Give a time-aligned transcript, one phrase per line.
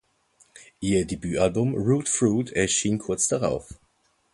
[0.79, 3.75] Ihr Debüt-Album "Rude Fruit" erschien kurz darauf.